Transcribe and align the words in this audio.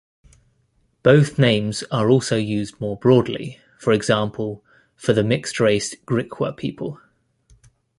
Both 1.03 1.37
names 1.37 1.83
are 1.91 2.09
also 2.09 2.35
used 2.35 2.81
more 2.81 2.97
broadly, 2.97 3.59
for 3.77 3.93
example 3.93 4.63
for 4.95 5.13
the 5.13 5.23
mixed-race 5.23 5.93
Griqua 6.07 6.53
people. 6.57 6.99